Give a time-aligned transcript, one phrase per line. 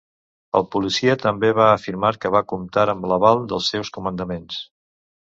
[0.59, 4.57] El policia també va afirmar que va comptar amb l’aval dels seus comandaments.